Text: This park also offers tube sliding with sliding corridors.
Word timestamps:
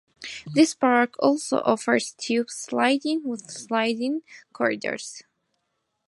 This 0.51 0.73
park 0.73 1.13
also 1.19 1.61
offers 1.63 2.13
tube 2.17 2.49
sliding 2.49 3.21
with 3.23 3.51
sliding 3.51 4.23
corridors. 4.51 5.21